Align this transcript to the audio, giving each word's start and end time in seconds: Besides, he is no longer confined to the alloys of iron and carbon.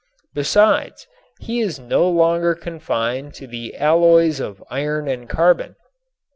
Besides, 0.33 1.05
he 1.41 1.59
is 1.59 1.77
no 1.77 2.09
longer 2.09 2.55
confined 2.55 3.35
to 3.35 3.45
the 3.45 3.77
alloys 3.77 4.39
of 4.39 4.63
iron 4.71 5.07
and 5.07 5.29
carbon. 5.29 5.75